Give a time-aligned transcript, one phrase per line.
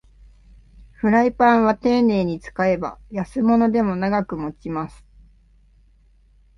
[0.93, 5.05] フライパンはていねいに使えば安物でも長く持ちます